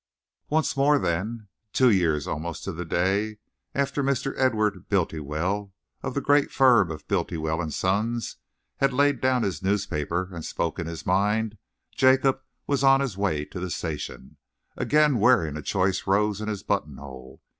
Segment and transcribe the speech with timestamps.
[0.49, 3.37] Once more, then, two years almost to a day
[3.75, 4.33] after Mr.
[4.35, 8.37] Edward Bultiwell, of the great firm of Bultiwell and Sons,
[8.77, 11.55] had laid down his newspaper and spoken his mind,
[11.91, 14.37] Jacob was on his way to the station,
[14.75, 17.39] again wearing a choice rose in his buttonhole.